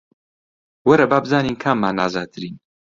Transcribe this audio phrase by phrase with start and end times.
[0.87, 2.55] وەرە با بزانین کاممان ئازاترین